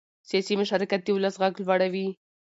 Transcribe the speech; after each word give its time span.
سیاسي 0.29 0.53
مشارکت 0.61 0.99
د 1.03 1.07
ولس 1.15 1.35
غږ 1.41 1.53
لوړوي 1.61 2.07